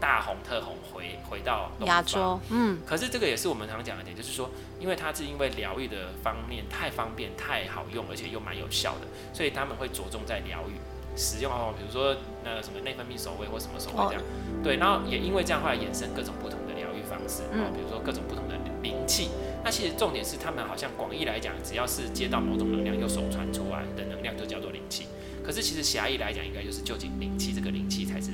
[0.03, 10.75] 大红特红回回到亚洲，嗯，可是这个也是我们常讲的点，就是说，因为它是因为疗愈的方面太方便、太好用，而且又蛮有效的，所以他们会着重在疗愈
[11.15, 19.29] 使用哦，比如说那个什么内分泌守卫或什么守卫这样，哦、对，然后也因为这样后来衍生各种不同的疗愈方式，嗯，比如说各种不同的灵气，
[19.63, 25.07] 那其实重点是他们好像广义来讲，只要是接到某种能量又手传出来的能量就叫做灵气，
[25.45, 28.31] 可是其实狭义来讲，应该就是究竟灵气这个灵气才是。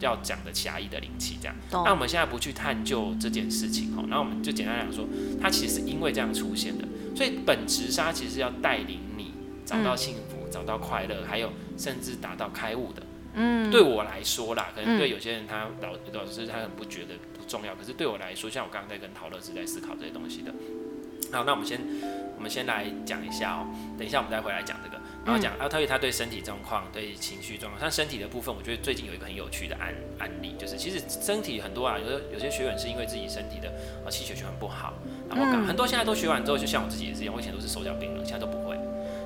[0.00, 1.54] 要讲的狭义的灵气，这样。
[1.70, 5.06] 那我们现在不去探究这件事情，哈，那我们就简单讲说，
[5.40, 6.84] 它其实是因为这样出现的，
[7.16, 9.32] 所以本质上其实是要带领你
[9.64, 13.02] 找到幸福、嗯、找到快乐，还有甚至达到开悟的。
[13.34, 20.54] 嗯，对我来说啦，可能对有些人他老老师他很不觉得不重要，可是对我来说，像我刚刚在跟陶乐是在思考这些东西的。
[21.32, 21.80] 好，那我们先
[22.36, 23.66] 我们先来讲一下哦，
[23.98, 25.02] 等一下我们再回来讲这个。
[25.24, 33.68] 然后讲，啊，特别他对身体状况、对情绪状况，像身体的部分，我觉得最近有一个很有趣的案案例，就是其实身体很多啊，有的有些学员是因为自己身体的
[34.04, 34.92] 啊气血循环不好，
[35.30, 38.76] 然后很多现在都学完之后，就像我自己也是一样，我以前都是手脚冰冷，现在都不会。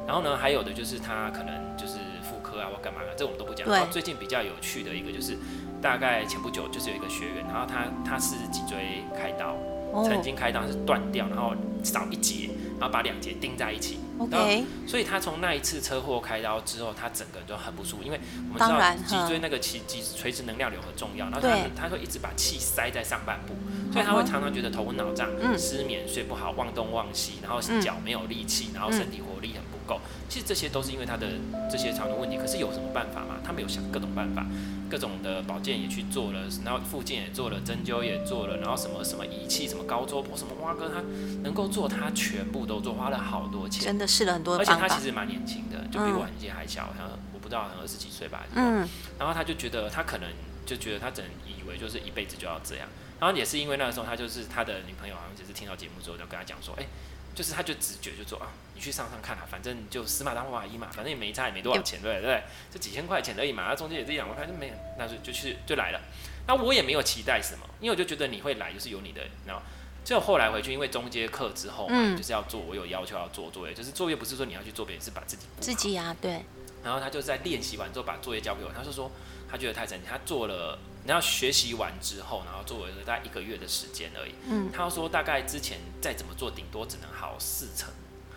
[0.06, 3.66] 然后呢，还有的就是他可能就是妇科啊或干嘛的，这我们都不讲。
[3.66, 5.36] 对然后最近比较有趣的一个就是，
[5.82, 9.56] 大概前不久就是有一个学员，然后他他是脊椎开刀，
[10.04, 12.50] 曾经开刀是断掉，然后少一节。
[12.80, 18.20] 然后把两节钉在一起，OK，所以他从那一次车祸开刀之后，他整个人就很不舒服，因为
[18.52, 23.54] 我们知道脊椎那个脊脊垂直能量流很重要，然后他对他会一直把气塞在上半部，
[23.92, 30.00] 所以他会常常觉得头昏脑胀、嗯、失眠、睡不好、忘东忘西，然后脚没有力气，然后身体活力很不够。
[30.28, 31.26] 其实这些都是因为他的
[31.70, 32.36] 这些常的问题。
[32.36, 33.36] 可是有什么办法吗？
[33.42, 34.44] 他没有想各种办法。
[34.88, 41.02] 各种的保健也去做了，然后附近也做了，针灸也做了，然后什么什么仪器，什么高周波，什么哇哥，他
[41.42, 48.44] 能够做，他全部都做，花了好多钱，真的试了很多，而且他其实蛮年轻的，就比我年纪还小，好像我不知道，好像二十几岁吧。
[48.54, 48.88] 嗯。
[49.18, 50.28] 然后他就觉得，他可能
[50.64, 52.88] 就觉得他只能以为就是一辈子就要这样，
[53.20, 56.86] 然后也是因为那个时候，他就是他的女朋友好像只是听到节目之后就跟他讲说，哎。
[57.38, 62.42] 就是他就直觉就说啊，你去上上看啊，反正就死马当活马医嘛，反正也没差也没多少钱，对不对？
[62.68, 66.00] 这几千块钱而已嘛，那中间也是一两万块就没，那就就去就来了。
[66.48, 69.62] 那我也没有期待什么，因为我就觉得你会来就是有你的，然后
[70.04, 76.42] 最后后来回去，因为中阶课之后嘛，嗯、就是要做，我有要求要做作业，就是作业不是说你要去做别人，是把自己自己呀、啊，对。
[76.82, 79.08] 然后他就在练习完之后把作业交给我，他就说
[79.50, 84.34] 他觉得太神奇，他做了，然后学习完之后，然后做了大概一个月的时间而已。
[84.48, 87.88] 嗯，他说大概之前再怎么做，顶多只能好四成。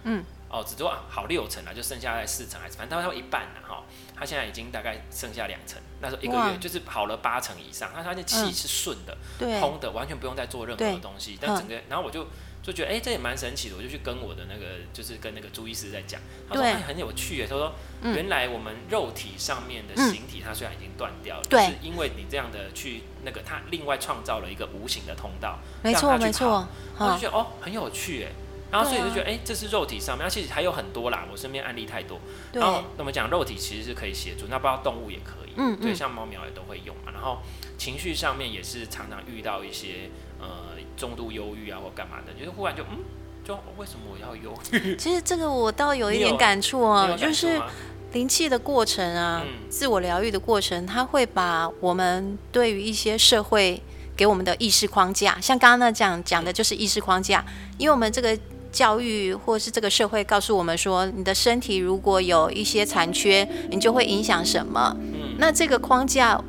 [0.03, 3.83] 嗯，哦，只做好六成了，就剩下在四成还是反正他说一半了哈。
[4.15, 7.91] 他现在已经大概剩下两成，那时候一个月就是好了八成以上。
[7.93, 9.17] 他他那气是顺的，
[9.59, 11.37] 通的，完全不用再做任何东西。
[11.39, 12.25] 但整个，然后我就。
[12.61, 26.67] 就觉得哎、欸，这也蛮神奇的，我就去跟我的那个，就是跟那个朱医师在讲，他说很有趣耶，他说原来我们肉体上面的形体，它虽然已经断掉了，嗯、是因为你这样的去那个，他另外创造了一个无形的通道，没错没错，
[26.99, 28.31] 我就觉得哦很有趣哎，
[28.71, 32.19] 然后所以就觉得哎、欸，这是肉体上面，其实还有很多啦，我身边案例太多，
[32.53, 37.39] 然后那么讲肉体其实是可以协助，那不知道动物也可以，嗯，对，像猫苗也都会用嘛，然后
[37.77, 40.11] 情绪上面也是常常遇到一些
[40.41, 40.71] 呃。
[40.97, 42.99] 重度忧郁啊，或干嘛的，就是忽然就嗯，
[43.43, 44.95] 就为什么我要忧郁？
[45.01, 47.59] 其实这个我倒有一点感触啊，就是
[48.11, 53.81] 灵气的过程啊，嗯、自我疗愈的过程，它会把我们对于一些社会
[54.15, 57.43] 给我们的意识框架，像刚刚那讲讲的就是意识框架，
[57.79, 58.37] 因为我们这个
[58.71, 64.95] 教育或是这个社会告诉我们说，你的身体如果有一些残缺，你就会影响什么？
[64.99, 66.39] 嗯，那这个框架。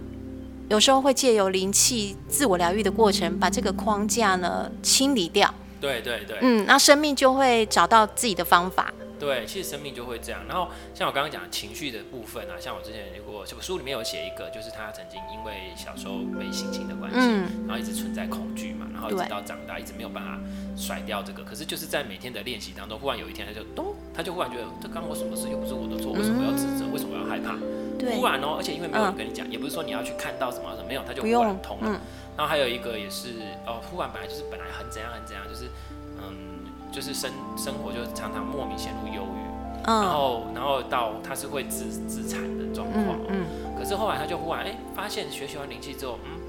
[0.72, 5.52] 有时候会借由灵气自我疗愈的过程，把这个框架呢清理掉。
[5.78, 6.38] 对对对。
[6.40, 8.90] 嗯，那生命就会找到自己的方法。
[9.20, 10.40] 对，其实生命就会这样。
[10.48, 20.40] 然后像我刚刚讲的情绪的部分啊，像我之前如果书里面有写一个，就是他曾经因为小时候被性侵的关系，嗯、然后一直存在恐惧嘛，然后一直到长大一直没有办法
[20.74, 21.44] 甩掉这个。
[21.44, 25.50] 可是就是在每天的练习当中，忽然有一天他就咚，他就忽然觉得这刚我什么事？
[25.50, 26.86] 又不是我的错，为什么要指责？
[26.90, 27.58] 为什么要害怕？
[28.02, 28.16] 对。
[28.16, 31.88] 突然哦，而且因为没有人跟你讲，嗯、也不是说你要去看到什么什么，没有，他就忽然通了。
[31.88, 32.00] 嗯、
[32.36, 33.28] 然后还有一个也是
[33.66, 35.70] 哦，忽然本来就是本来很怎样很怎样，就是
[36.18, 39.40] 嗯，就是生生活就常常莫名陷入忧郁，
[39.86, 43.18] 嗯、然后然后到他是会自自残的状况，
[43.78, 46.40] 可是后来他就忽然哎发现学习完灵气之后，嗯，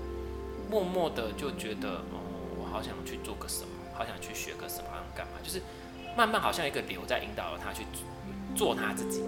[0.70, 2.20] 默默的就觉得哦，
[2.60, 5.62] 我好想去做个什么，好想去学个什么，好想干嘛，就是
[6.18, 7.86] 慢慢好像一个流在引导着他去
[8.56, 9.24] 做他自己。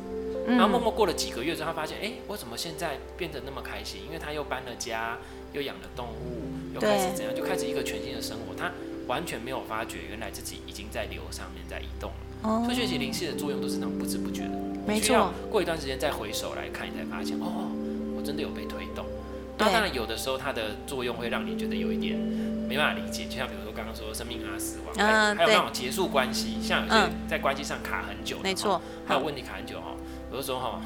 [0.48, 4.02] 然后默默过了几个月之后，他发现，哎，我怎么现在变得那么开心？
[4.06, 5.18] 因为他又搬了家，
[5.54, 8.54] 又养了动物，又开始怎样，就开始一个全新的生活。
[8.56, 8.72] 他
[9.08, 12.18] 完全没有发觉，原来自己已经在流上面在移动了。
[12.44, 15.34] 哦，所以学习灵气的作用都是那种不知不觉的，没错。
[15.50, 17.72] 过一段时间再回首来看，你才发现，哦，
[18.16, 19.06] 我真的有被推动。
[19.58, 22.20] 那当然，有的时候它的作用会让你觉得有一点
[22.68, 29.96] 没办法理解，就像比如说刚刚说生命啊、死亡，还有那种结束关系，像有些在关系上卡很久，没错，还有问题卡很久哈。
[30.36, 30.82] 有的时候哈，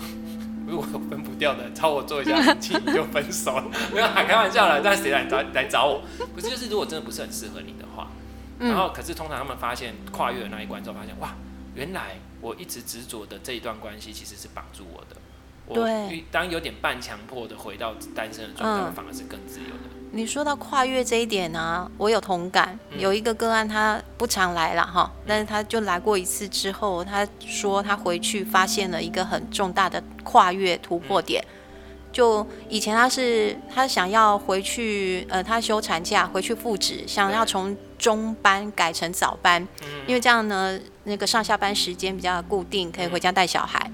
[0.68, 3.66] 如果分不掉的，找我做一下灵气，你就分手了。
[3.92, 4.80] 没有，还开玩笑了。
[4.80, 6.04] 但谁来找来找我？
[6.36, 8.12] 不是，就是如果真的不是很适合你的话，
[8.60, 11.34] 然后可是通常他们发现跨越了那一关之后，发现哇，
[11.74, 15.18] 原来我一直执着的这一段关系其实是绑住我的。
[15.66, 15.76] 我，
[16.30, 19.99] 当有点半强迫的回到单身的状态，反而是更自由的。
[20.12, 22.78] 你说到跨越这一点呢，我有同感。
[22.98, 31.44] 有一个个案，他不常来了哈，但是他就来过一次之后，他说他回去发现了一个很重大的跨越突破点。
[32.12, 39.66] 就以前他是他想要回去，呃，他休产假回去复职，想要从中班改成早班，
[40.08, 43.90] 因为这样呢，那个上下班时间比较固定，可以回家带小孩。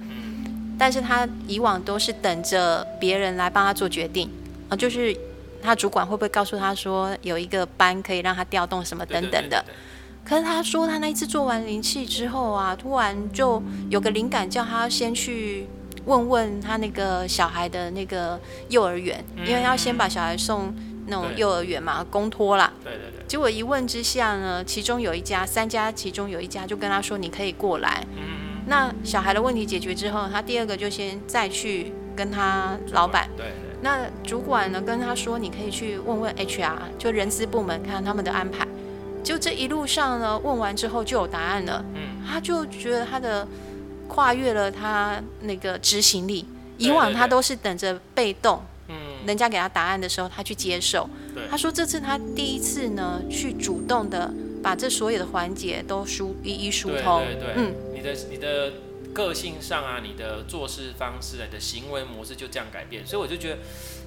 [0.79, 4.29] 但是他以往都是等着别人来帮他做决定
[4.69, 5.15] 啊，就是
[5.65, 9.65] 他主管会不会告诉他说有一个班可以让他调动什么等等的。
[10.23, 15.67] 可是他说他那一次做完灵气之后啊，突然就有个灵感，叫他先去
[16.05, 18.39] 问问他那个小孩的那个
[18.69, 20.73] 幼儿园，因为要先把小孩送
[21.05, 22.73] 那种幼儿园嘛，公托啦。
[22.83, 23.23] 对对对。
[23.27, 28.03] 结果一问之下呢，其中有一家三家，其中有一家就跟他说你可以过来。
[28.67, 33.29] 那小孩的问题解决之后，他第二个就先再去跟他老板。
[33.37, 33.45] 对。
[33.81, 38.67] 那主管呢跟他说，你可以去问问 HR，就人资部门看他们的安排。
[39.23, 41.83] 就这一路上呢，问完之后就有答案了。
[41.93, 42.23] 嗯。
[42.27, 43.47] 他就觉得他的
[44.07, 46.45] 跨越了他那个执行力，
[46.77, 48.61] 以往他都是等着被动。
[48.87, 48.95] 嗯。
[49.25, 51.09] 人家给他答案的时候，他去接受。
[51.33, 51.43] 对。
[51.49, 54.31] 他说这次他第一次呢，去主动的
[54.63, 57.23] 把这所有的环节都疏一一疏通。
[57.25, 57.53] 对对对。
[57.55, 57.73] 嗯。
[58.05, 58.71] 的你的
[59.15, 63.57] 个性上啊，你的做事方式啊，你的行为模式就这样改变，所以我就觉得，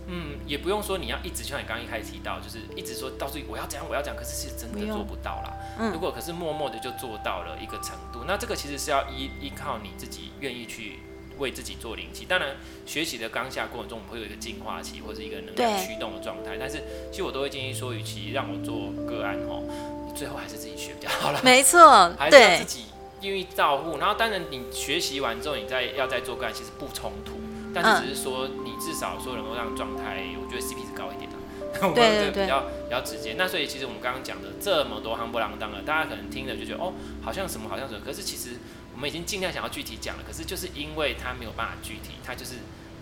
[0.06, 5.56] 嗯，也不用说你要一直像你刚刚一开始提到，就是一直说到处我要怎样我要怎样，可是其实真的做不到啦。
[5.80, 10.98] 嗯，如果可是默默的就做到了一个程度，那这个其实是要依依靠你自己愿意去
[11.38, 12.26] 为自己做灵气。
[12.26, 16.58] 当然，学习的当下过程中，我们会有一个进化期或者一个能量驱动的状态。
[16.60, 19.64] 但是，其实我都会建议说，与其让我做个案哦，
[20.06, 21.40] 你最后还是自己学比较好了。
[21.42, 22.84] 没错， 还是要自己。
[23.22, 27.40] 愿意照顾，然后当然你学习完之后，你再要再做个案，其实不冲突，
[27.74, 31.36] 但是只是说你至少说能够让状态，我觉得 CP 值高一点的，
[31.94, 33.34] 对对对，比较比较直接。
[33.36, 36.92] 那所以其实我们刚刚讲的这么多夯不啷当的，大家可能听了就觉得哦，
[37.22, 38.50] 好像什么好像什么，可是其实
[38.94, 42.54] 我们已经尽量想要具体讲了，可是就是因为它没有办法具体，它就是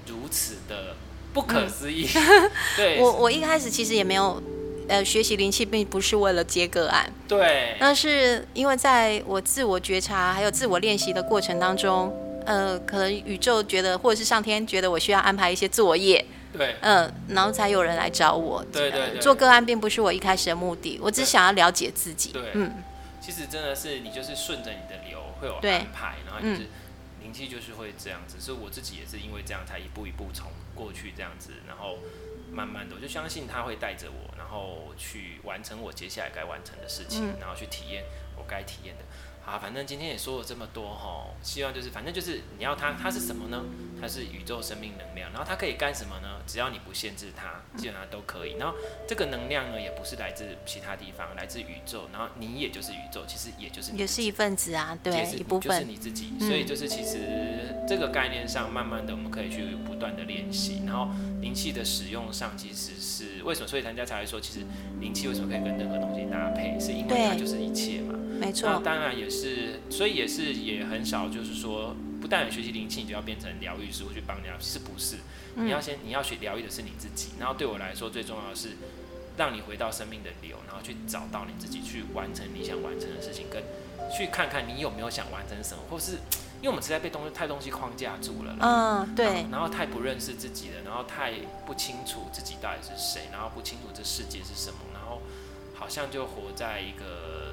[0.07, 0.97] 如此的
[1.35, 2.09] 不可思议。
[2.15, 4.43] 嗯、 对，我我一开始其实也没有。
[4.89, 12.15] 呃，学习灵气并不是为了接个案，对，那是因为在我自我觉察还有自我练习的过程当中，
[12.45, 22.83] 呃，可能宇宙觉得或者是上天觉得我需要安排一些作业，对，嗯、呃，然后才有人来找我，对对对，做个案并不是我一开始的目的，我只想要了解自己，对，嗯，
[23.21, 26.69] 其实真的是你就是顺着你的流会有安排，然后就是
[27.23, 31.99] 灵气就是会这样子，所以我自己也是因为这样才一步一步从过去这样子，然后。
[32.51, 38.05] 慢慢的，我就相信他会带着我，然后去完成我接下来该完成的事情，嗯、然后去体验
[38.37, 39.05] 我该体验的。
[39.49, 43.63] 好，反正今天也说了这么多哈，希望就是反正就是你要它，它是什么呢？
[44.01, 46.41] 它是宇宙生命能量，然后它可以干什么呢？
[46.49, 48.57] 只要你不限制它，基本上都可以。
[48.59, 48.75] 然后
[49.07, 52.09] 这个能量呢，也不是来自其他地方，来自宇宙。
[52.13, 56.33] 然后你也就是宇宙，其实也就是你也是一份子啊，对，一部分就是你自己。
[56.41, 57.17] 所以就是其实
[57.87, 60.83] 这个概念上，慢慢的我们可以去不断的练习。
[60.85, 61.09] 然后
[61.41, 63.69] 灵气的使用上，其实是为什么？
[63.69, 64.67] 所以人家才会说，其实
[64.99, 66.77] 灵气为什么可以跟任何东西搭配？
[66.81, 68.15] 是因为它就是一切嘛。
[68.39, 69.36] 没错，那当然也是，
[69.91, 75.17] 所以也是也很少，就是说，不但学习灵气，你就要变成疗愈师我去帮人家，其实不是，
[75.55, 78.71] 你要先你要学疗愈的是你自己，然后对我来说最重要的是，
[79.37, 83.63] 让你回到生命的流，然后去找到你自己，去完成你想完成的事情，跟
[84.11, 86.13] 去看看你有没有想完成什么，或是
[86.61, 91.33] 因为我们实在被东西太东西框架住了，嗯，对，然后太不认识自己了，然后太
[91.67, 95.21] 不清楚自己到底是谁，然后不清楚这世界是什么，然后
[95.75, 97.46] 好像就活在一个。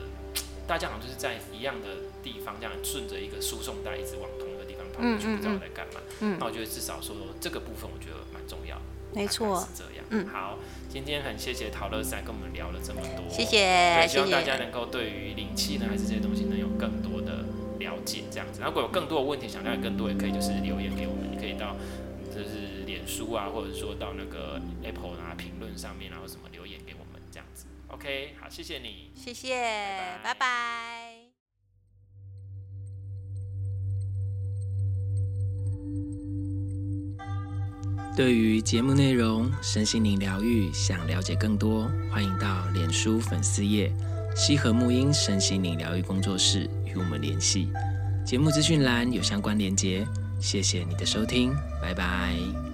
[0.67, 1.87] 大家好像就是在一样的
[2.23, 5.99] 地方，这样顺着一个输送带一直往同一个地方跑，就不知道在干嘛。
[6.21, 8.79] 嗯，那我觉得至少说这个部分，我觉得蛮重要。
[9.13, 10.05] 没错，是这样。
[10.09, 10.57] 嗯，好，
[10.89, 13.59] 今天很谢谢陶乐山跟我们聊了这么多，谢谢。
[13.95, 17.45] 对，希望大家能够对于灵气呢，还是这些东西能有更多的
[17.79, 18.61] 了解这样子。
[18.63, 21.75] 如果有更多的问题想了解更多，也可以就是留言给我们，你可以到
[22.33, 26.62] 就是脸书啊，或者说到那个 Apple 啊评论上面，然后什么留。
[27.93, 29.59] OK，好，谢谢你，谢谢，
[30.23, 30.33] 拜拜。
[30.33, 30.47] 拜拜。
[38.15, 43.91] 对于节目内容、身心灵疗愈，想了解更多，欢迎到脸书粉丝页
[44.35, 47.69] “西和沐音身心灵疗愈工作室”与我们联系。
[48.25, 50.05] 节目资讯栏有相关连结。
[50.39, 52.72] 谢谢你的收听，拜拜。